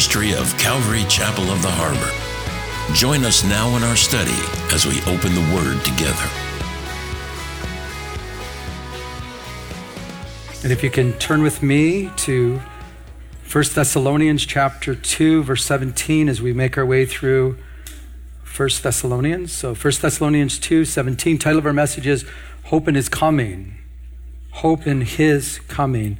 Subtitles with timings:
[0.00, 2.94] ministry of Calvary Chapel of the Harbor.
[2.94, 4.32] Join us now in our study
[4.72, 6.26] as we open the Word together.
[10.62, 12.62] And if you can turn with me to
[13.52, 17.58] 1 Thessalonians chapter 2 verse 17 as we make our way through
[18.56, 19.52] 1 Thessalonians.
[19.52, 22.24] So 1 Thessalonians 2 17 title of our message is
[22.64, 23.76] Hope in His Coming.
[24.52, 26.16] Hope in His coming.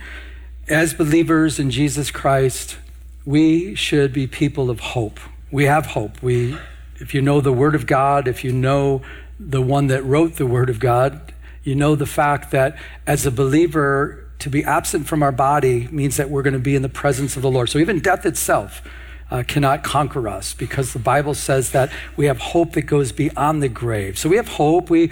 [0.68, 2.76] As believers in Jesus Christ,
[3.24, 5.20] we should be people of hope.
[5.50, 6.22] We have hope.
[6.22, 6.56] We
[6.96, 9.02] if you know the word of God, if you know
[9.38, 11.32] the one that wrote the word of God,
[11.64, 16.16] you know the fact that as a believer to be absent from our body means
[16.16, 17.68] that we're going to be in the presence of the Lord.
[17.68, 18.82] So even death itself
[19.30, 23.62] uh, cannot conquer us because the Bible says that we have hope that goes beyond
[23.62, 24.18] the grave.
[24.18, 24.90] So we have hope.
[24.90, 25.10] We,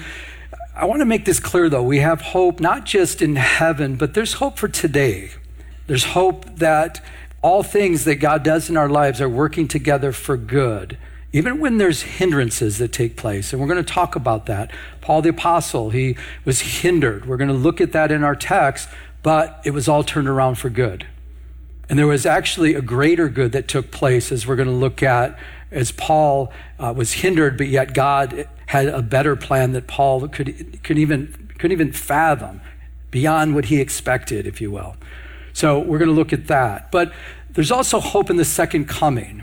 [0.74, 1.82] I want to make this clear though.
[1.82, 5.30] We have hope not just in heaven, but there's hope for today.
[5.86, 7.02] There's hope that
[7.42, 10.98] all things that God does in our lives are working together for good
[11.30, 13.52] even when there's hindrances that take place.
[13.52, 14.70] And we're going to talk about that.
[15.02, 16.16] Paul the Apostle, he
[16.46, 17.26] was hindered.
[17.26, 18.88] We're going to look at that in our text
[19.22, 21.06] but it was all turned around for good.
[21.88, 25.02] And there was actually a greater good that took place, as we're going to look
[25.02, 25.38] at,
[25.70, 30.82] as Paul uh, was hindered, but yet God had a better plan that Paul could,
[30.82, 32.60] could even, couldn't even fathom
[33.10, 34.96] beyond what he expected, if you will.
[35.58, 36.92] So we're going to look at that.
[36.92, 37.12] But
[37.50, 39.42] there's also hope in the second coming.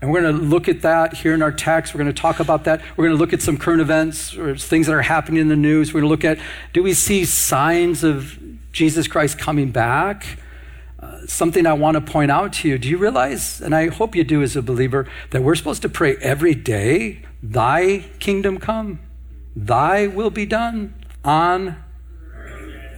[0.00, 1.94] And we're going to look at that here in our text.
[1.94, 2.82] We're going to talk about that.
[2.96, 5.54] We're going to look at some current events or things that are happening in the
[5.54, 5.94] news.
[5.94, 8.40] We're going to look at do we see signs of
[8.72, 10.40] Jesus Christ coming back.
[10.98, 12.76] Uh, something I want to point out to you.
[12.76, 15.88] Do you realize, and I hope you do as a believer, that we're supposed to
[15.88, 18.98] pray every day, Thy kingdom come,
[19.54, 20.94] Thy will be done
[21.24, 21.76] on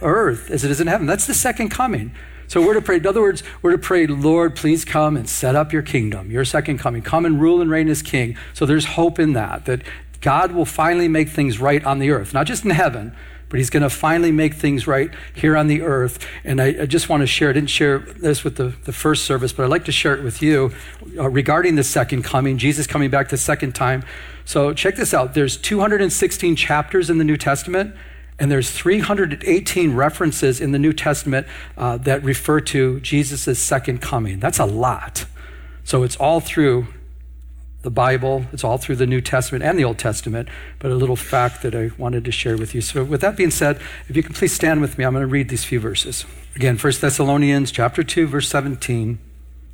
[0.01, 1.05] earth as it is in heaven.
[1.05, 2.15] That's the second coming.
[2.49, 5.55] So we're to pray, in other words, we're to pray, Lord, please come and set
[5.55, 7.03] up your kingdom, your second coming.
[7.03, 8.35] Come and rule and reign as king.
[8.55, 9.83] So there's hope in that, that
[10.19, 13.15] God will finally make things right on the earth, not just in heaven,
[13.49, 16.25] but he's going to finally make things right here on the earth.
[16.43, 19.25] And I, I, just want to share, I didn't share this with the, the first
[19.25, 20.71] service, but I'd like to share it with you
[21.19, 24.03] uh, regarding the second coming, Jesus coming back the second time.
[24.43, 25.35] So check this out.
[25.35, 27.95] There's 216 chapters in the New Testament,
[28.39, 34.39] and there's 318 references in the New Testament uh, that refer to Jesus' second coming.
[34.39, 35.25] That's a lot.
[35.83, 36.87] So it's all through
[37.81, 38.45] the Bible.
[38.51, 40.49] It's all through the New Testament and the Old Testament,
[40.79, 42.81] but a little fact that I wanted to share with you.
[42.81, 45.27] So with that being said, if you can please stand with me, I'm going to
[45.27, 46.25] read these few verses.
[46.55, 49.19] Again, 1 Thessalonians chapter 2 verse 17.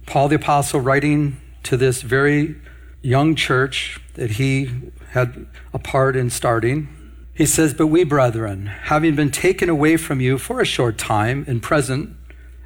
[0.05, 2.55] Paul the apostle writing to this very
[3.01, 4.69] young church that he
[5.11, 7.04] had a part in starting.
[7.35, 11.46] He says, "But we brethren, having been taken away from you for a short time
[11.47, 12.16] in present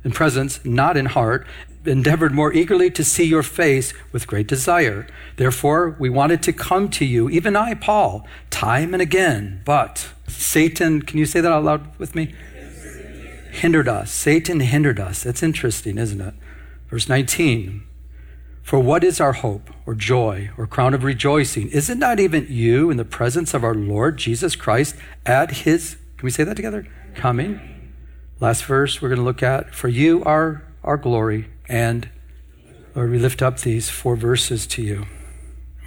[0.03, 1.45] in presence, not in heart,
[1.85, 5.07] endeavored more eagerly to see your face with great desire.
[5.37, 9.61] Therefore, we wanted to come to you, even I, Paul, time and again.
[9.65, 12.33] But Satan, can you say that out loud with me?
[13.51, 14.11] Hindered us.
[14.11, 15.23] Satan hindered us.
[15.23, 16.33] That's interesting, isn't it?
[16.89, 17.83] Verse 19.
[18.69, 21.69] For what is our hope or joy or crown of rejoicing?
[21.69, 25.97] Is it not even you in the presence of our Lord Jesus Christ at his,
[26.17, 26.87] can we say that together?
[27.15, 27.59] Coming.
[28.39, 29.73] Last verse we're going to look at.
[29.73, 32.09] For you are our glory and
[32.93, 35.07] Lord, we lift up these four verses to you.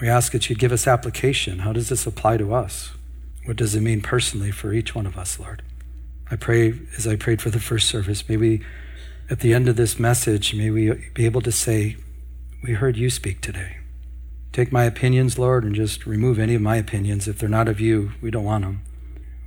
[0.00, 1.60] We ask that you give us application.
[1.60, 2.90] How does this apply to us?
[3.44, 5.62] What does it mean personally for each one of us, Lord?
[6.32, 8.64] I pray, as I prayed for the first service, may we,
[9.30, 11.96] at the end of this message, may we be able to say,
[12.62, 13.78] We heard you speak today.
[14.52, 17.26] Take my opinions, Lord, and just remove any of my opinions.
[17.26, 18.82] If they're not of you, we don't want them.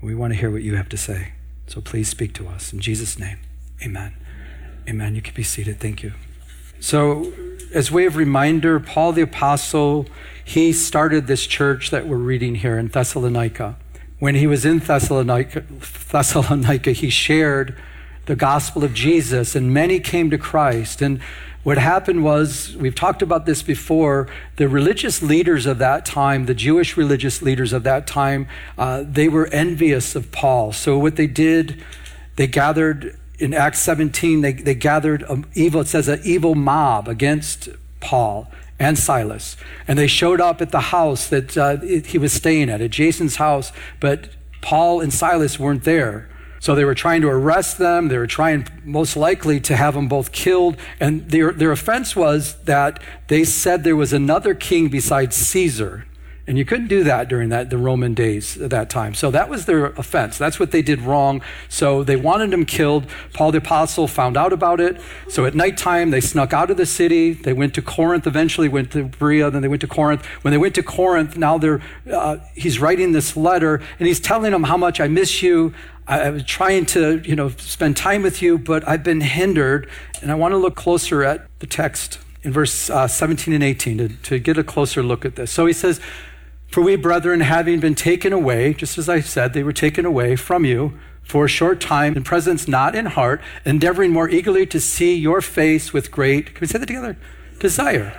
[0.01, 1.31] We want to hear what you have to say.
[1.65, 2.73] So please speak to us.
[2.73, 3.37] In Jesus' name,
[3.81, 4.15] amen.
[4.89, 5.15] Amen.
[5.15, 5.79] You can be seated.
[5.79, 6.11] Thank you.
[6.81, 7.31] So,
[7.73, 10.07] as way of reminder, Paul the Apostle,
[10.43, 13.77] he started this church that we're reading here in Thessalonica.
[14.19, 17.77] When he was in Thessalonica, Thessalonica, he shared
[18.25, 21.01] the gospel of Jesus, and many came to Christ.
[21.01, 21.21] And
[21.63, 24.27] what happened was, we've talked about this before,
[24.57, 29.27] the religious leaders of that time, the Jewish religious leaders of that time, uh, they
[29.27, 30.71] were envious of Paul.
[30.73, 31.83] So what they did,
[32.35, 37.07] they gathered in Acts 17, they, they gathered an evil, it says an evil mob
[37.07, 37.69] against
[37.99, 38.49] Paul
[38.79, 39.57] and Silas.
[39.87, 43.37] And they showed up at the house that uh, he was staying at, at Jason's
[43.37, 44.29] house, but
[44.61, 46.29] Paul and Silas weren't there.
[46.65, 48.07] So they were trying to arrest them.
[48.07, 50.77] They were trying, most likely, to have them both killed.
[50.99, 56.07] And their, their offense was that they said there was another king besides Caesar.
[56.47, 59.15] And you couldn't do that during that, the Roman days at that time.
[59.15, 60.37] So that was their offense.
[60.37, 61.41] That's what they did wrong.
[61.69, 63.07] So they wanted him killed.
[63.33, 65.01] Paul the Apostle found out about it.
[65.27, 67.33] So at nighttime, they snuck out of the city.
[67.33, 70.23] They went to Corinth, eventually went to Berea, then they went to Corinth.
[70.43, 71.81] When they went to Corinth, now they're,
[72.11, 75.73] uh, he's writing this letter and he's telling them how much I miss you.
[76.07, 79.89] I, I was trying to, you know, spend time with you, but I've been hindered.
[80.21, 83.97] And I want to look closer at the text in verse uh, 17 and 18
[83.97, 85.51] to, to get a closer look at this.
[85.51, 85.99] So he says,
[86.67, 90.35] for we, brethren, having been taken away, just as I said, they were taken away
[90.35, 94.79] from you for a short time, in presence, not in heart, endeavoring more eagerly to
[94.79, 97.17] see your face with great, can we say that together?
[97.59, 98.13] Desire.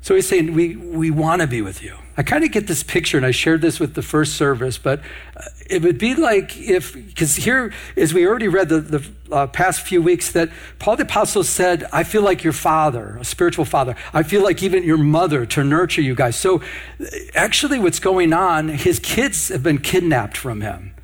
[0.00, 1.96] So he's saying, We, we want to be with you.
[2.18, 4.98] I kind of get this picture, and I shared this with the first service, but
[5.36, 9.46] uh, it would be like if, because here, as we already read the, the uh,
[9.46, 10.50] past few weeks, that
[10.80, 13.94] Paul the Apostle said, I feel like your father, a spiritual father.
[14.12, 16.34] I feel like even your mother to nurture you guys.
[16.34, 16.60] So
[17.00, 17.04] uh,
[17.36, 20.94] actually, what's going on, his kids have been kidnapped from him.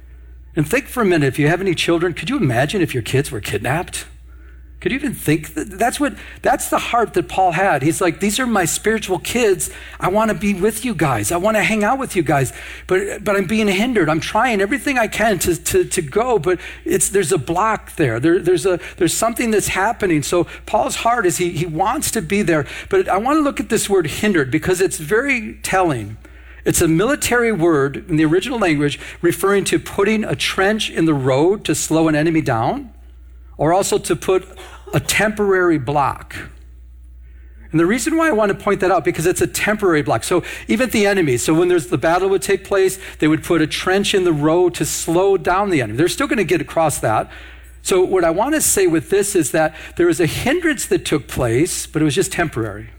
[0.56, 3.04] And think for a minute, if you have any children, could you imagine if your
[3.04, 4.06] kids were kidnapped?
[4.84, 7.80] Could you even think that that's what that's the heart that Paul had?
[7.80, 9.70] He's like, these are my spiritual kids.
[9.98, 11.32] I want to be with you guys.
[11.32, 12.52] I want to hang out with you guys.
[12.86, 14.10] But but I'm being hindered.
[14.10, 18.20] I'm trying everything I can to to, to go, but it's there's a block there.
[18.20, 18.38] there.
[18.38, 20.22] There's a there's something that's happening.
[20.22, 22.66] So Paul's heart is he he wants to be there.
[22.90, 26.18] But I want to look at this word hindered because it's very telling.
[26.66, 31.14] It's a military word in the original language referring to putting a trench in the
[31.14, 32.92] road to slow an enemy down,
[33.56, 34.46] or also to put
[34.94, 36.34] a temporary block.
[37.72, 40.22] And the reason why I want to point that out because it's a temporary block.
[40.22, 43.60] So even the enemy, so when there's the battle would take place, they would put
[43.60, 45.98] a trench in the road to slow down the enemy.
[45.98, 47.32] They're still going to get across that.
[47.82, 51.04] So what I want to say with this is that there was a hindrance that
[51.04, 52.90] took place, but it was just temporary.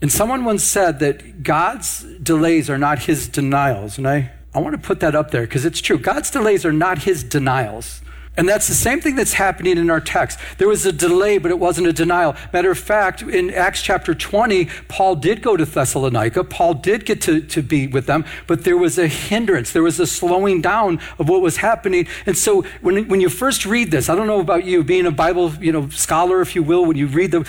[0.00, 3.98] And someone once said that God's delays are not his denials.
[3.98, 5.98] And I, I want to put that up there because it's true.
[5.98, 8.02] God's delays are not his denials.
[8.36, 10.38] And that's the same thing that's happening in our text.
[10.58, 12.36] There was a delay, but it wasn't a denial.
[12.52, 16.44] Matter of fact, in Acts chapter 20, Paul did go to Thessalonica.
[16.44, 19.72] Paul did get to, to be with them, but there was a hindrance.
[19.72, 22.06] There was a slowing down of what was happening.
[22.26, 25.10] And so when, when you first read this, I don't know about you, being a
[25.10, 27.46] Bible you know, scholar, if you will, when you read the,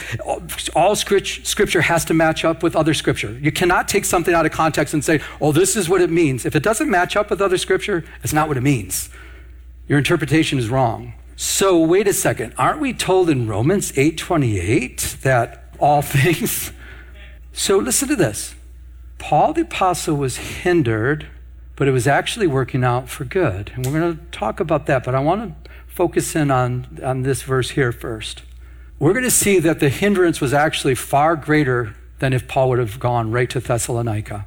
[0.73, 3.37] all scripture has to match up with other scripture.
[3.41, 6.45] You cannot take something out of context and say, oh, this is what it means.
[6.45, 9.09] If it doesn't match up with other scripture, it's not what it means.
[9.87, 11.13] Your interpretation is wrong.
[11.35, 12.53] So wait a second.
[12.57, 16.71] Aren't we told in Romans 8:28 that all things
[17.53, 18.53] So listen to this.
[19.17, 21.27] Paul the apostle was hindered,
[21.75, 23.71] but it was actually working out for good.
[23.73, 27.23] And we're going to talk about that, but I want to focus in on, on
[27.23, 28.43] this verse here first.
[28.99, 32.79] We're going to see that the hindrance was actually far greater than if Paul would
[32.79, 34.45] have gone right to Thessalonica.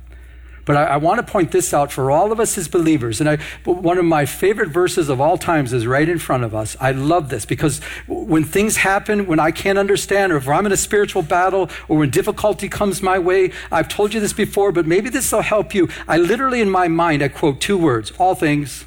[0.64, 3.20] But I, I want to point this out for all of us as believers.
[3.20, 6.54] And I, one of my favorite verses of all times is right in front of
[6.54, 6.76] us.
[6.80, 10.72] I love this because when things happen, when I can't understand, or if I'm in
[10.72, 14.86] a spiritual battle, or when difficulty comes my way, I've told you this before, but
[14.86, 15.88] maybe this will help you.
[16.06, 18.84] I literally, in my mind, I quote two words all things.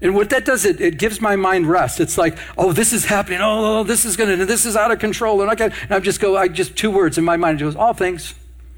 [0.00, 1.98] And what that does, it, it gives my mind rest.
[1.98, 3.40] It's like, oh, this is happening.
[3.40, 5.40] Oh, oh, oh this is going to, this is out of control.
[5.40, 7.60] And I, can, and I just go, I just two words in my mind.
[7.60, 8.34] It goes, all things.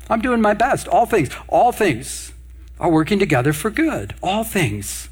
[0.08, 0.88] I'm doing my best.
[0.88, 2.32] All things, all things
[2.78, 4.14] are working together for good.
[4.22, 5.08] All things.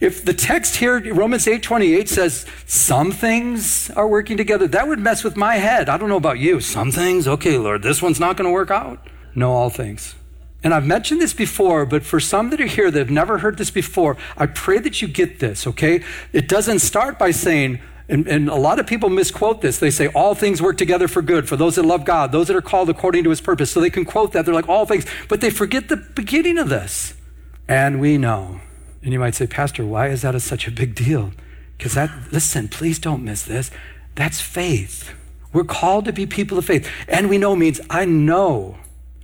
[0.00, 4.98] If the text here, Romans 8 28, says some things are working together, that would
[4.98, 5.88] mess with my head.
[5.88, 6.60] I don't know about you.
[6.60, 9.06] Some things, okay, Lord, this one's not going to work out.
[9.34, 10.14] No, all things.
[10.64, 13.58] And I've mentioned this before, but for some that are here that have never heard
[13.58, 16.02] this before, I pray that you get this, okay?
[16.32, 19.78] It doesn't start by saying, and, and, a lot of people misquote this.
[19.78, 22.56] They say, all things work together for good for those that love God, those that
[22.56, 23.70] are called according to his purpose.
[23.70, 24.46] So they can quote that.
[24.46, 25.04] They're like, all things.
[25.28, 27.14] But they forget the beginning of this.
[27.68, 28.60] And we know.
[29.02, 31.32] And you might say, Pastor, why is that a, such a big deal?
[31.76, 33.70] Because that, listen, please don't miss this.
[34.14, 35.14] That's faith.
[35.52, 36.90] We're called to be people of faith.
[37.08, 38.78] And we know means I know.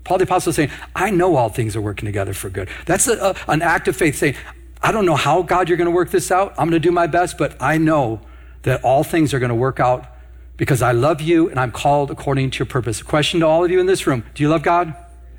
[0.05, 2.69] Paul the Apostle is saying, I know all things are working together for good.
[2.85, 4.37] That's a, a, an act of faith saying,
[4.83, 6.51] I don't know how, God, you're going to work this out.
[6.53, 8.21] I'm going to do my best, but I know
[8.65, 10.07] that all things are going to work out
[10.57, 13.01] because I love you and I'm called according to your purpose.
[13.01, 14.95] A question to all of you in this room Do you love God?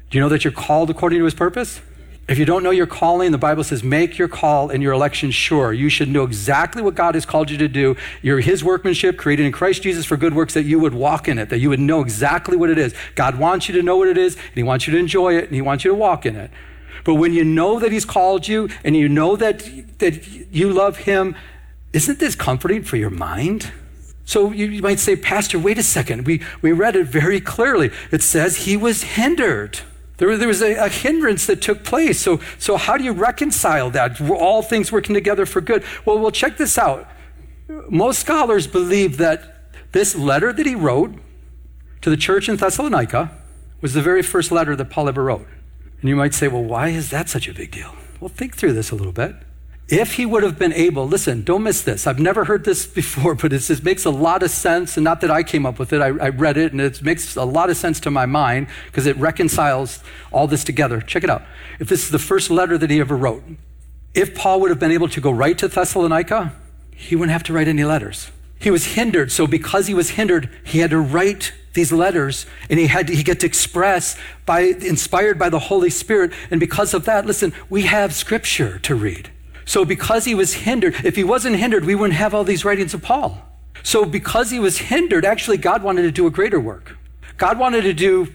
[0.10, 1.82] Do you know that you're called according to his purpose?
[2.28, 5.30] If you don't know your calling, the Bible says, make your call and your election
[5.30, 5.72] sure.
[5.72, 7.96] You should know exactly what God has called you to do.
[8.24, 11.38] You're his workmanship, created in Christ Jesus for good works, that you would walk in
[11.38, 12.96] it, that you would know exactly what it is.
[13.14, 15.46] God wants you to know what it is, and he wants you to enjoy it,
[15.46, 16.50] and he wants you to walk in it.
[17.04, 19.60] But when you know that he's called you, and you know that,
[20.00, 21.36] that you love him,
[21.96, 23.72] isn't this comforting for your mind?
[24.26, 26.26] So you, you might say, Pastor, wait a second.
[26.26, 27.90] We, we read it very clearly.
[28.12, 29.80] It says he was hindered.
[30.18, 32.20] There, there was a, a, hindrance that took place.
[32.20, 34.20] So, so, how do you reconcile that?
[34.22, 35.84] All things working together for good.
[36.06, 37.08] Well, well, check this out.
[37.90, 41.14] Most scholars believe that this letter that he wrote
[42.02, 43.32] to the church in Thessalonica
[43.82, 45.48] was the very first letter that Paul ever wrote.
[46.02, 47.96] And you might say, well, why is that such a big deal?
[48.20, 49.36] Well, think through this a little bit.
[49.88, 52.08] If he would have been able, listen, don't miss this.
[52.08, 54.98] I've never heard this before, but it just makes a lot of sense.
[54.98, 57.36] And not that I came up with it, I, I read it, and it makes
[57.36, 61.02] a lot of sense to my mind because it reconciles all this together.
[61.02, 61.44] Check it out.
[61.80, 63.44] If this is the first letter that he ever wrote,
[64.16, 66.54] if Paul would have been able to go right to Thessalonica,
[66.92, 68.32] he wouldn't have to write any letters.
[68.58, 72.80] He was hindered, so because he was hindered, he had to write these letters and
[72.80, 76.32] he had to, he get to express by inspired by the Holy Spirit.
[76.50, 79.30] And because of that, listen, we have scripture to read.
[79.66, 82.94] So, because he was hindered, if he wasn't hindered, we wouldn't have all these writings
[82.94, 83.42] of Paul.
[83.84, 86.98] So, because he was hindered, actually, God wanted to do a greater work.
[87.38, 88.32] God wanted to do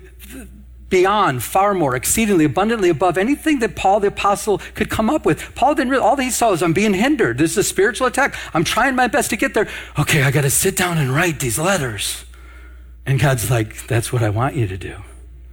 [0.91, 5.55] beyond, far more, exceedingly, abundantly above anything that Paul the apostle could come up with.
[5.55, 7.39] Paul didn't really, all he saw was I'm being hindered.
[7.39, 8.35] This is a spiritual attack.
[8.53, 9.69] I'm trying my best to get there.
[9.99, 12.25] Okay, I got to sit down and write these letters.
[13.07, 14.97] And God's like, that's what I want you to do.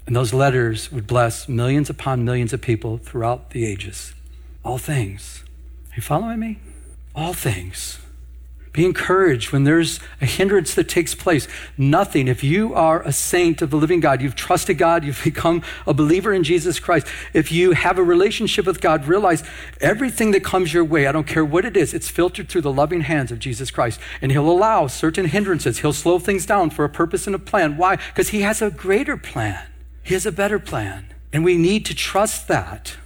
[0.05, 4.13] And those letters would bless millions upon millions of people throughout the ages.
[4.63, 5.43] All things.
[5.97, 6.59] You following me?
[7.15, 7.97] All things.
[8.71, 11.47] Be encouraged when there's a hindrance that takes place.
[11.75, 12.27] Nothing.
[12.27, 15.95] If you are a saint of the living God, you've trusted God, you've become a
[15.95, 17.07] believer in Jesus Christ.
[17.33, 19.43] If you have a relationship with God, realize
[19.81, 22.71] everything that comes your way, I don't care what it is, it's filtered through the
[22.71, 23.99] loving hands of Jesus Christ.
[24.21, 25.79] And He'll allow certain hindrances.
[25.79, 27.75] He'll slow things down for a purpose and a plan.
[27.75, 27.95] Why?
[27.95, 29.65] Because He has a greater plan,
[30.03, 31.07] He has a better plan.
[31.33, 32.97] And we need to trust that.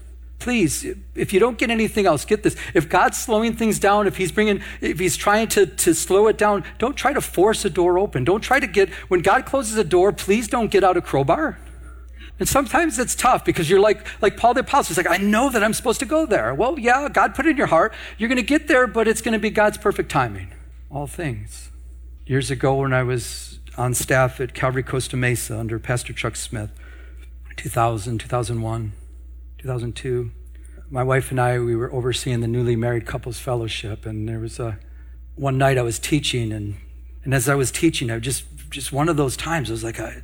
[0.42, 0.84] Please,
[1.14, 2.56] if you don't get anything else, get this.
[2.74, 6.38] If God's slowing things down, if He's bringing, if He's trying to, to slow it
[6.40, 8.24] down, don't try to force a door open.
[8.24, 11.60] Don't try to get, when God closes a door, please don't get out a crowbar.
[12.40, 14.96] And sometimes it's tough because you're like, like Paul the Apostle.
[14.96, 16.56] He's like, I know that I'm supposed to go there.
[16.56, 17.94] Well, yeah, God put it in your heart.
[18.18, 20.52] You're going to get there, but it's going to be God's perfect timing.
[20.90, 21.70] All things.
[22.26, 26.72] Years ago, when I was on staff at Calvary Costa Mesa under Pastor Chuck Smith,
[27.58, 28.94] 2000, 2001.
[29.62, 30.32] 2002.
[30.90, 34.60] My wife and I, we were overseeing the newly married couples fellowship, and there was
[34.60, 34.80] a
[35.36, 36.78] one night I was teaching, and
[37.24, 39.70] and as I was teaching, I just just one of those times.
[39.70, 40.24] It was like I,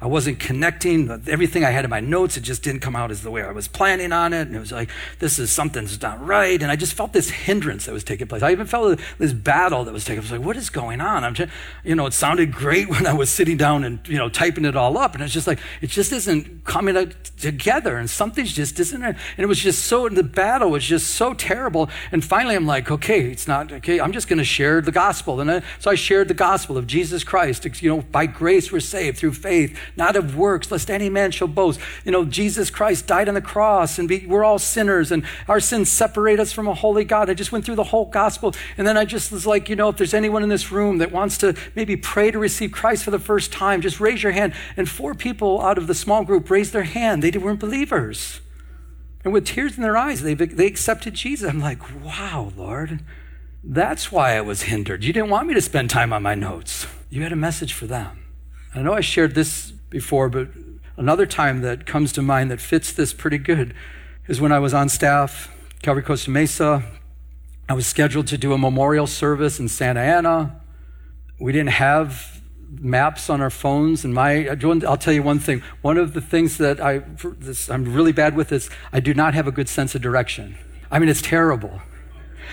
[0.00, 1.10] I wasn't connecting.
[1.28, 3.52] Everything I had in my notes, it just didn't come out as the way I
[3.52, 4.48] was planning on it.
[4.48, 6.60] And it was like, this is something's not right.
[6.60, 8.42] And I just felt this hindrance that was taking place.
[8.42, 10.32] I even felt this battle that was taking place.
[10.32, 11.24] Like, what is going on?
[11.24, 11.52] I'm just,
[11.84, 14.76] you know, it sounded great when I was sitting down and, you know, typing it
[14.76, 15.14] all up.
[15.14, 17.96] And it's just like, it just isn't coming together.
[17.98, 19.02] And something's just isn't.
[19.02, 21.90] And it was just so, the battle was just so terrible.
[22.10, 25.40] And finally, I'm like, okay, it's not, okay, I'm just going to share the gospel.
[25.40, 28.80] And I, so I shared the gospel of Jesus Christ you know, by grace we're
[28.80, 31.80] saved through faith, not of works, lest any man shall boast.
[32.04, 35.60] You know, Jesus Christ died on the cross, and be, we're all sinners, and our
[35.60, 37.30] sins separate us from a holy God.
[37.30, 39.88] I just went through the whole gospel, and then I just was like, you know,
[39.88, 43.10] if there's anyone in this room that wants to maybe pray to receive Christ for
[43.10, 44.54] the first time, just raise your hand.
[44.76, 47.22] And four people out of the small group raised their hand.
[47.22, 48.40] They weren't believers.
[49.24, 51.48] And with tears in their eyes, they, they accepted Jesus.
[51.48, 53.00] I'm like, wow, Lord.
[53.66, 55.04] That's why I was hindered.
[55.04, 56.86] You didn't want me to spend time on my notes.
[57.10, 58.24] You had a message for them.
[58.74, 60.48] I know I shared this before, but
[60.96, 63.74] another time that comes to mind that fits this pretty good
[64.26, 66.82] is when I was on staff, Calvary Costa Mesa.
[67.68, 70.60] I was scheduled to do a memorial service in Santa Ana.
[71.38, 72.42] We didn't have
[72.80, 75.62] maps on our phones, and my I'll tell you one thing.
[75.82, 76.98] One of the things that I
[77.38, 80.56] this, I'm really bad with is I do not have a good sense of direction.
[80.90, 81.80] I mean, it's terrible.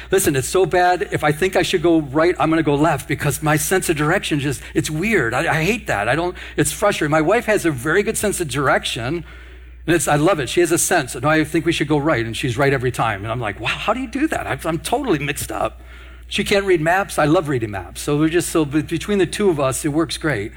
[0.09, 1.09] Listen, it's so bad.
[1.11, 3.89] If I think I should go right, I'm going to go left because my sense
[3.89, 5.33] of direction just, it's weird.
[5.33, 6.09] I, I, hate that.
[6.09, 7.11] I don't, it's frustrating.
[7.11, 9.25] My wife has a very good sense of direction.
[9.85, 10.49] And it's, I love it.
[10.49, 11.15] She has a sense.
[11.15, 12.25] No, I think we should go right.
[12.25, 13.23] And she's right every time.
[13.23, 14.47] And I'm like, wow, how do you do that?
[14.47, 15.81] I'm, I'm totally mixed up.
[16.27, 17.19] She can't read maps.
[17.19, 18.01] I love reading maps.
[18.01, 20.53] So we're just, so between the two of us, it works great.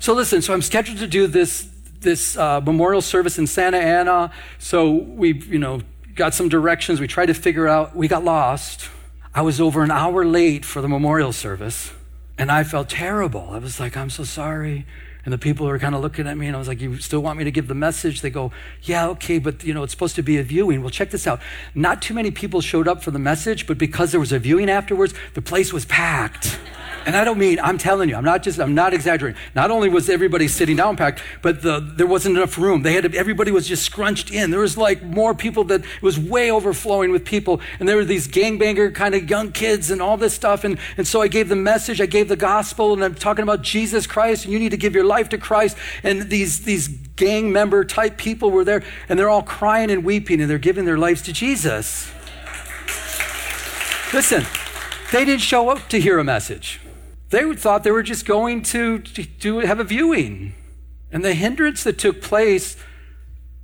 [0.00, 1.68] So listen, so I'm scheduled to do this,
[2.00, 4.32] this uh, memorial service in Santa Ana.
[4.58, 5.82] So we, you know,
[6.14, 7.00] got some directions.
[7.00, 7.96] We tried to figure out.
[7.96, 8.88] We got lost.
[9.34, 11.92] I was over an hour late for the memorial service,
[12.36, 13.48] and I felt terrible.
[13.50, 14.86] I was like, I'm so sorry.
[15.24, 17.20] And the people were kind of looking at me, and I was like, You still
[17.20, 18.20] want me to give the message?
[18.20, 18.50] They go,
[18.82, 20.82] Yeah, okay, but you know, it's supposed to be a viewing.
[20.82, 21.40] Well, check this out.
[21.74, 24.68] Not too many people showed up for the message, but because there was a viewing
[24.68, 26.58] afterwards, the place was packed.
[27.04, 29.40] And I don't mean, I'm telling you, I'm not just, I'm not exaggerating.
[29.54, 32.82] Not only was everybody sitting down packed, but the, there wasn't enough room.
[32.82, 34.50] They had everybody was just scrunched in.
[34.50, 37.60] There was like more people that it was way overflowing with people.
[37.80, 40.64] And there were these gangbanger kind of young kids and all this stuff.
[40.64, 43.62] And, and so I gave the message, I gave the gospel, and I'm talking about
[43.62, 45.76] Jesus Christ, and you need to give your life to Christ.
[46.02, 50.40] And these, these gang member type people were there, and they're all crying and weeping,
[50.40, 52.10] and they're giving their lives to Jesus.
[54.12, 54.44] Listen,
[55.10, 56.81] they didn't show up to hear a message.
[57.32, 60.52] They thought they were just going to, to have a viewing.
[61.10, 62.76] And the hindrance that took place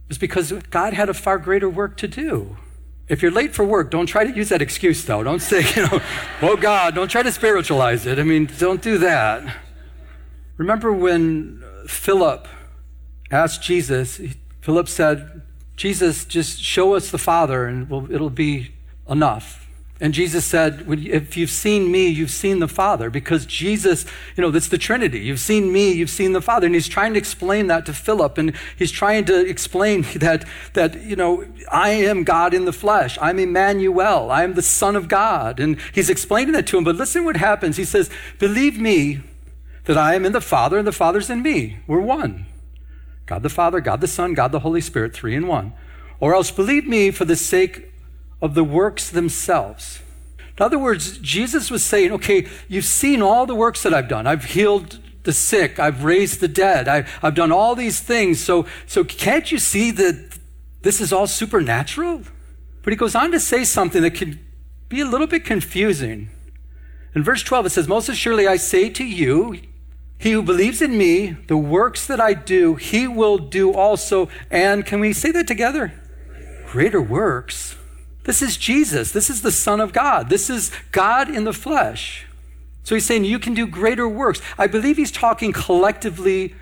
[0.08, 2.56] was because God had a far greater work to do.
[3.08, 5.22] If you're late for work, don't try to use that excuse, though.
[5.22, 6.00] Don't say, you know,
[6.40, 8.18] oh God, don't try to spiritualize it.
[8.18, 9.56] I mean, don't do that.
[10.56, 12.48] Remember when Philip
[13.30, 14.18] asked Jesus,
[14.62, 15.42] Philip said,
[15.76, 18.72] Jesus, just show us the Father and we'll, it'll be
[19.06, 19.67] enough.
[20.00, 23.10] And Jesus said, If you've seen me, you've seen the Father.
[23.10, 25.18] Because Jesus, you know, that's the Trinity.
[25.18, 26.66] You've seen me, you've seen the Father.
[26.66, 28.38] And he's trying to explain that to Philip.
[28.38, 33.18] And he's trying to explain that, that, you know, I am God in the flesh.
[33.20, 34.30] I'm Emmanuel.
[34.30, 35.58] I am the Son of God.
[35.58, 36.84] And he's explaining that to him.
[36.84, 37.76] But listen what happens.
[37.76, 39.20] He says, Believe me
[39.86, 41.78] that I am in the Father and the Father's in me.
[41.88, 42.46] We're one.
[43.26, 45.72] God the Father, God the Son, God the Holy Spirit, three in one.
[46.20, 47.88] Or else believe me for the sake
[48.40, 50.00] of the works themselves.
[50.58, 54.26] In other words, Jesus was saying, okay, you've seen all the works that I've done.
[54.26, 58.42] I've healed the sick, I've raised the dead, I, have done all these things.
[58.42, 60.38] So, so can't you see that
[60.82, 62.22] this is all supernatural?
[62.82, 64.40] But he goes on to say something that can
[64.88, 66.30] be a little bit confusing.
[67.14, 69.60] In verse 12, it says, Most assuredly I say to you,
[70.18, 74.28] he who believes in me, the works that I do, he will do also.
[74.50, 75.92] And can we say that together?
[76.66, 77.76] Greater works.
[78.28, 79.12] This is Jesus.
[79.12, 80.28] This is the Son of God.
[80.28, 82.26] This is God in the flesh.
[82.82, 84.42] So he's saying you can do greater works.
[84.58, 86.54] I believe he's talking collectively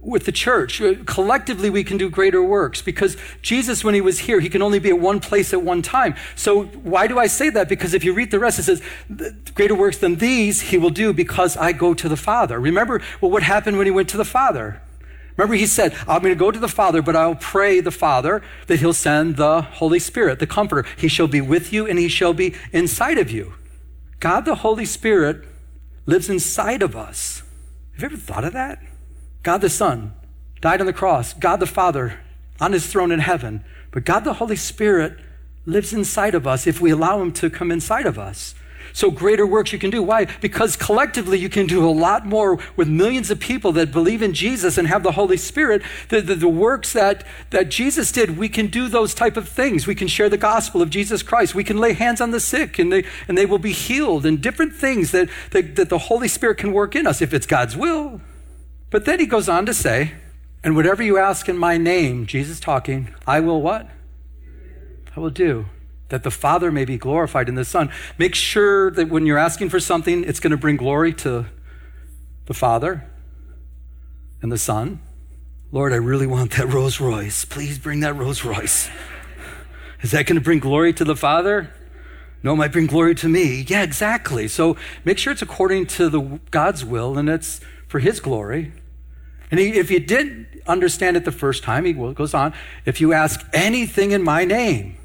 [0.00, 0.80] with the church.
[0.80, 4.62] Uh, collectively, we can do greater works because Jesus, when he was here, he can
[4.62, 6.14] only be at one place at one time.
[6.36, 7.68] So, why do I say that?
[7.68, 8.80] Because if you read the rest, it says,
[9.54, 12.58] Greater works than these he will do because I go to the Father.
[12.58, 14.80] Remember well, what happened when he went to the Father?
[15.36, 18.42] Remember, he said, I'm going to go to the Father, but I'll pray the Father
[18.68, 20.88] that he'll send the Holy Spirit, the Comforter.
[20.96, 23.54] He shall be with you and he shall be inside of you.
[24.20, 25.44] God, the Holy Spirit,
[26.06, 27.42] lives inside of us.
[27.94, 28.80] Have you ever thought of that?
[29.42, 30.14] God the Son
[30.60, 32.20] died on the cross, God the Father
[32.60, 35.18] on his throne in heaven, but God the Holy Spirit
[35.66, 38.54] lives inside of us if we allow him to come inside of us.
[38.94, 40.04] So greater works you can do.
[40.04, 40.26] Why?
[40.40, 44.32] Because collectively you can do a lot more with millions of people that believe in
[44.32, 45.82] Jesus and have the Holy Spirit.
[46.10, 49.88] The, the, the, works that, that Jesus did, we can do those type of things.
[49.88, 51.56] We can share the gospel of Jesus Christ.
[51.56, 54.40] We can lay hands on the sick and they, and they will be healed and
[54.40, 57.76] different things that, that, that the Holy Spirit can work in us if it's God's
[57.76, 58.20] will.
[58.90, 60.12] But then he goes on to say,
[60.62, 63.90] and whatever you ask in my name, Jesus talking, I will what?
[65.16, 65.66] I will do
[66.08, 67.90] that the Father may be glorified in the Son.
[68.18, 71.46] Make sure that when you're asking for something, it's going to bring glory to
[72.46, 73.04] the Father
[74.42, 75.00] and the Son.
[75.72, 77.44] Lord, I really want that Rolls Royce.
[77.44, 78.88] Please bring that Rolls Royce.
[80.02, 81.72] Is that going to bring glory to the Father?
[82.42, 83.64] No, it might bring glory to me.
[83.66, 84.46] Yeah, exactly.
[84.48, 88.72] So make sure it's according to the God's will and it's for His glory.
[89.50, 92.52] And he, if you didn't understand it the first time, he goes on,
[92.84, 94.96] if you ask anything in my name,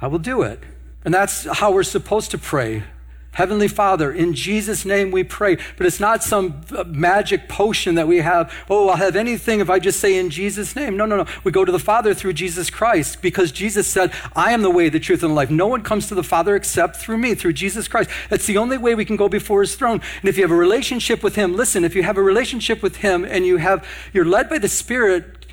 [0.00, 0.60] I will do it.
[1.04, 2.84] And that's how we're supposed to pray.
[3.32, 5.58] Heavenly Father, in Jesus' name we pray.
[5.76, 8.52] But it's not some uh, magic potion that we have.
[8.68, 10.96] Oh, I'll have anything if I just say in Jesus' name.
[10.96, 11.26] No, no, no.
[11.44, 14.88] We go to the Father through Jesus Christ because Jesus said, I am the way,
[14.88, 15.50] the truth, and the life.
[15.50, 18.10] No one comes to the Father except through me, through Jesus Christ.
[18.28, 20.00] That's the only way we can go before his throne.
[20.20, 22.96] And if you have a relationship with him, listen, if you have a relationship with
[22.96, 25.46] him and you have, you're led by the Spirit,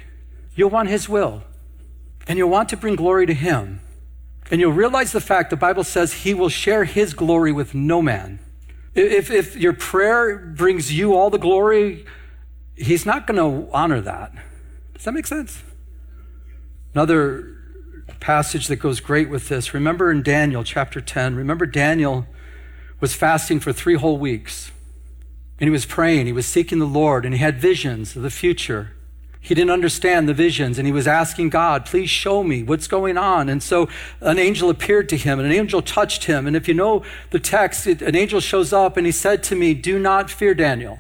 [0.56, 1.44] you'll want his will.
[2.28, 3.82] And you'll want to bring glory to him.
[4.52, 8.02] And you'll realize the fact the Bible says he will share his glory with no
[8.02, 8.40] man.
[8.94, 12.06] If, if your prayer brings you all the glory,
[12.76, 14.34] he's not going to honor that.
[14.94, 15.62] Does that make sense?
[16.94, 17.56] Another
[18.20, 19.74] passage that goes great with this.
[19.74, 22.26] Remember in Daniel chapter 10, remember Daniel
[23.00, 24.72] was fasting for three whole weeks.
[25.60, 28.30] And he was praying, he was seeking the Lord, and he had visions of the
[28.30, 28.95] future.
[29.46, 33.16] He didn't understand the visions and he was asking God, please show me what's going
[33.16, 33.48] on.
[33.48, 33.88] And so
[34.20, 36.48] an angel appeared to him and an angel touched him.
[36.48, 39.56] And if you know the text, it, an angel shows up and he said to
[39.56, 40.98] me, Do not fear, Daniel.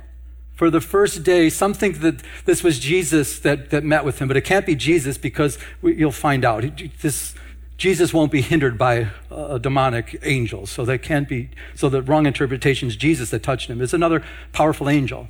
[0.53, 4.27] For the first day, some think that this was Jesus that, that met with him,
[4.27, 6.63] but it can't be Jesus because we, you'll find out.
[7.01, 7.33] This,
[7.79, 10.67] Jesus won't be hindered by a demonic angel.
[10.67, 13.81] So that can't be, so the wrong interpretation is Jesus that touched him.
[13.81, 15.29] It's another powerful angel.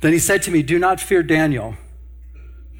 [0.00, 1.76] Then he said to me, Do not fear Daniel.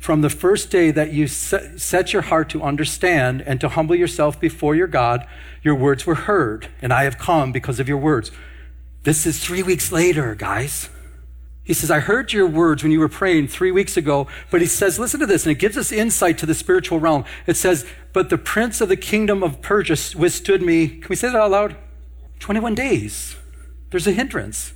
[0.07, 4.39] From the first day that you set your heart to understand and to humble yourself
[4.39, 5.27] before your God,
[5.65, 8.31] your words were heard, and I have come because of your words.
[9.03, 10.91] This is three weeks later, guys.
[11.65, 14.69] He says, I heard your words when you were praying three weeks ago, but he
[14.69, 17.25] says, listen to this, and it gives us insight to the spiritual realm.
[17.49, 20.87] It says, But the prince of the kingdom of Persia withstood me.
[20.87, 21.75] Can we say that out loud?
[22.39, 23.35] 21 days.
[23.91, 24.73] There's a hindrance.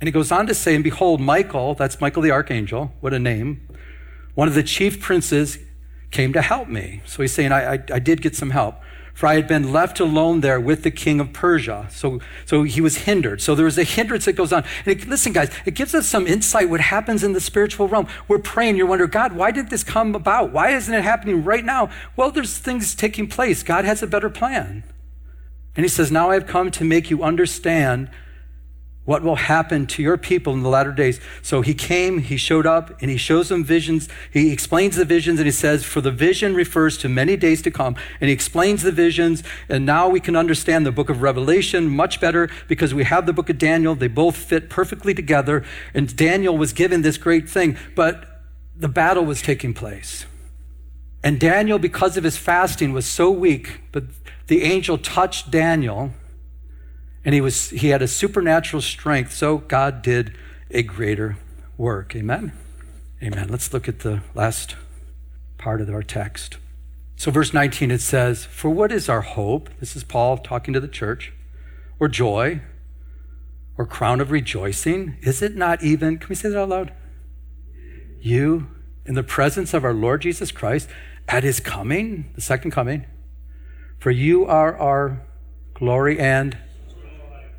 [0.00, 3.20] And he goes on to say, And behold, Michael, that's Michael the archangel, what a
[3.20, 3.68] name,
[4.34, 5.58] one of the chief princes
[6.10, 7.02] came to help me.
[7.04, 8.76] So he's saying, I, I, I did get some help
[9.14, 11.86] for I had been left alone there with the king of Persia.
[11.90, 13.40] So, so he was hindered.
[13.40, 14.64] So there was a hindrance that goes on.
[14.84, 18.08] And it, listen, guys, it gives us some insight what happens in the spiritual realm.
[18.26, 20.52] We're praying, you're wondering, God, why did this come about?
[20.52, 21.90] Why isn't it happening right now?
[22.16, 23.62] Well, there's things taking place.
[23.62, 24.82] God has a better plan.
[25.76, 28.10] And he says, Now I have come to make you understand
[29.04, 31.20] what will happen to your people in the latter days.
[31.42, 34.08] So he came, he showed up, and he shows them visions.
[34.32, 37.70] He explains the visions, and he says, For the vision refers to many days to
[37.70, 37.96] come.
[38.20, 42.20] And he explains the visions, and now we can understand the book of Revelation much
[42.20, 43.94] better because we have the book of Daniel.
[43.94, 48.42] They both fit perfectly together, and Daniel was given this great thing, but
[48.74, 50.24] the battle was taking place.
[51.22, 54.04] And Daniel, because of his fasting, was so weak, but
[54.46, 56.12] the angel touched Daniel
[57.24, 60.36] and he was he had a supernatural strength so god did
[60.70, 61.36] a greater
[61.76, 62.14] work.
[62.14, 62.52] Amen?
[63.22, 63.48] Amen.
[63.48, 64.76] Let's look at the last
[65.56, 66.58] part of our text.
[67.16, 69.70] So verse 19 it says for what is our hope?
[69.80, 71.32] This is paul talking to the church.
[72.00, 72.60] Or joy?
[73.78, 75.16] Or crown of rejoicing?
[75.22, 76.92] Is it not even can we say that out loud?
[78.20, 78.68] You
[79.06, 80.88] in the presence of our lord jesus christ
[81.28, 83.04] at his coming the second coming
[83.98, 85.22] for you are our
[85.74, 86.56] glory and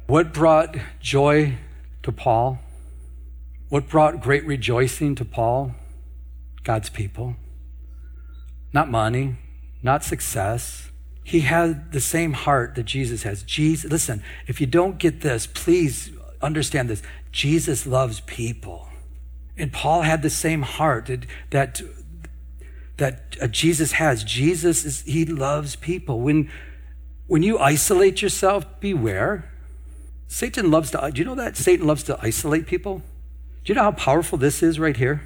[0.07, 1.57] what brought joy
[2.03, 2.59] to Paul?
[3.69, 5.73] What brought great rejoicing to Paul?
[6.63, 7.35] God's people.
[8.73, 9.37] Not money,
[9.81, 10.91] not success.
[11.23, 13.41] He had the same heart that Jesus has.
[13.43, 17.01] Jesus, listen, if you don't get this, please understand this.
[17.31, 18.89] Jesus loves people.
[19.57, 21.25] And Paul had the same heart that,
[22.97, 24.23] that, uh, Jesus has.
[24.23, 26.19] Jesus is, he loves people.
[26.19, 26.51] When,
[27.27, 29.51] when you isolate yourself, beware.
[30.35, 33.01] Satan loves to, do you know that Satan loves to isolate people?
[33.63, 35.21] Do you know how powerful this is right here?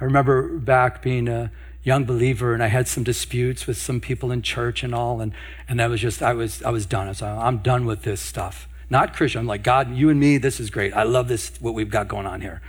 [0.00, 4.32] I remember back being a young believer and I had some disputes with some people
[4.32, 5.34] in church and all, and,
[5.68, 7.08] and I was just, I was, I was done.
[7.08, 8.66] I was like, I'm done with this stuff.
[8.88, 9.40] Not Christian.
[9.40, 10.94] I'm like, God, you and me, this is great.
[10.94, 12.62] I love this, what we've got going on here.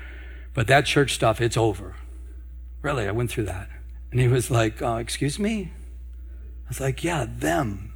[0.53, 1.95] But that church stuff, it's over.
[2.81, 3.69] Really, I went through that.
[4.11, 5.71] And he was like, uh, Excuse me?
[6.65, 7.93] I was like, Yeah, them.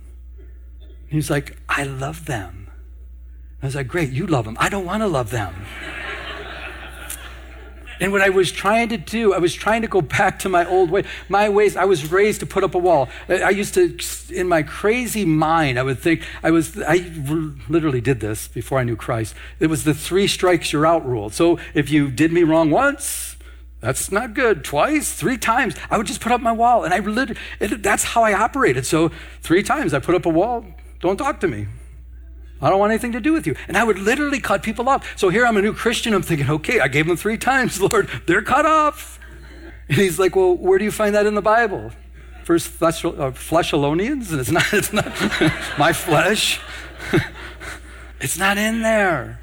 [0.79, 2.68] And he was like, I love them.
[3.61, 4.57] I was like, great, you love them.
[4.59, 5.53] I don't want to love them.
[8.01, 10.65] And what I was trying to do, I was trying to go back to my
[10.65, 11.03] old way.
[11.27, 13.09] My ways, I was raised to put up a wall.
[13.27, 13.97] I used to,
[14.33, 17.11] in my crazy mind, I would think, I was, I
[17.67, 19.35] literally did this before I knew Christ.
[19.59, 21.29] It was the three strikes you're out rule.
[21.29, 23.35] So if you did me wrong once,
[23.81, 24.63] that's not good.
[24.63, 26.85] Twice, three times, I would just put up my wall.
[26.85, 28.85] And I literally, that's how I operated.
[28.85, 30.65] So three times I put up a wall,
[31.01, 31.67] don't talk to me.
[32.61, 33.55] I don't want anything to do with you.
[33.67, 35.17] And I would literally cut people off.
[35.17, 36.13] So here I'm a new Christian.
[36.13, 38.09] I'm thinking, okay, I gave them three times, Lord.
[38.25, 39.19] They're cut off.
[39.87, 41.91] And he's like, well, where do you find that in the Bible?
[42.43, 43.31] First flesh, uh?
[43.31, 45.05] And it's not, it's not
[45.79, 46.59] my flesh.
[48.19, 49.39] it's not in there.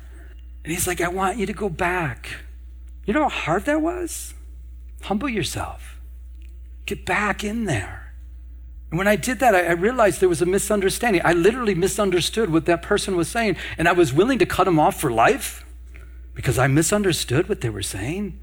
[0.64, 2.29] And he's like, I want you to go back.
[3.05, 4.35] You know how hard that was?
[5.02, 6.00] Humble yourself.
[6.87, 8.06] Get back in there.
[8.90, 11.22] And when I did that, I, I, realized there was a misunderstanding.
[11.25, 14.79] I literally misunderstood what that person was saying, and I was willing to cut them
[14.79, 15.64] off for life
[16.35, 18.38] because I misunderstood what they were saying.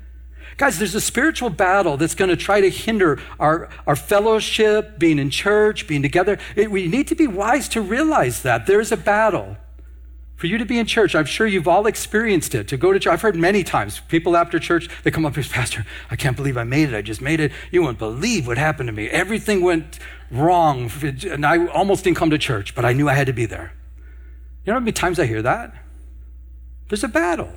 [0.57, 5.17] Guys, there's a spiritual battle that's going to try to hinder our, our fellowship, being
[5.17, 6.37] in church, being together.
[6.55, 9.57] It, we need to be wise to realize that there's a battle.
[10.35, 12.67] For you to be in church, I'm sure you've all experienced it.
[12.69, 15.43] To go to church, I've heard many times people after church, they come up to
[15.43, 16.95] Pastor, I can't believe I made it.
[16.95, 17.51] I just made it.
[17.71, 19.07] You won't believe what happened to me.
[19.09, 19.99] Everything went
[20.31, 20.91] wrong.
[21.01, 23.73] And I almost didn't come to church, but I knew I had to be there.
[24.65, 25.73] You know how many times I hear that?
[26.89, 27.51] There's a battle.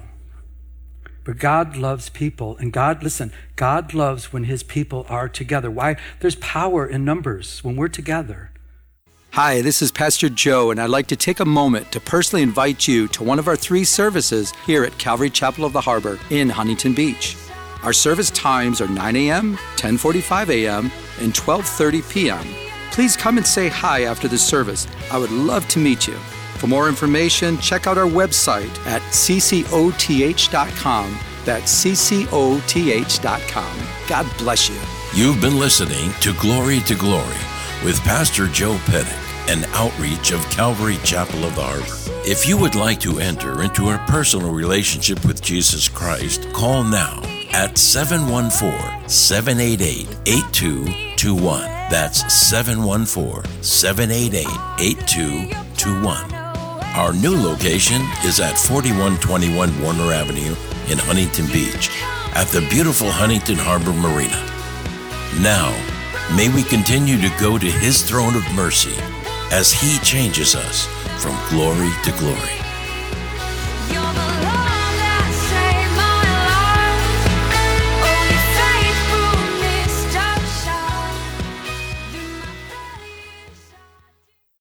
[1.25, 2.57] But God loves people.
[2.59, 5.71] And God, listen, God loves when his people are together.
[5.71, 5.97] Why?
[6.21, 8.53] There's power in numbers when we're together.
[9.37, 12.89] Hi, this is Pastor Joe, and I'd like to take a moment to personally invite
[12.89, 16.49] you to one of our three services here at Calvary Chapel of the Harbor in
[16.49, 17.37] Huntington Beach.
[17.83, 22.47] Our service times are 9 a.m., 10:45 a.m., and 12:30 p.m.
[22.93, 24.89] please come and say hi after the service.
[25.13, 26.17] I would love to meet you.
[26.57, 29.99] For more information, check out our website at ccoth.com.
[31.45, 33.77] That's ccoth.com.
[34.09, 34.81] God bless you.
[35.15, 37.43] You've been listening to Glory to Glory
[37.85, 39.13] with Pastor Joe Pettit,
[39.49, 42.29] an outreach of Calvary Chapel of the Harbor.
[42.29, 47.23] If you would like to enter into a personal relationship with Jesus Christ, call now
[47.53, 51.61] at 714 788 8221.
[51.89, 54.47] That's 714 788
[54.81, 56.35] 8221.
[56.97, 60.57] Our new location is at 4121 Warner Avenue
[60.91, 61.91] in Huntington Beach
[62.35, 64.43] at the beautiful Huntington Harbor Marina.
[65.41, 65.71] Now,
[66.35, 68.97] may we continue to go to His throne of mercy
[69.53, 70.87] as He changes us
[71.23, 72.66] from glory to glory.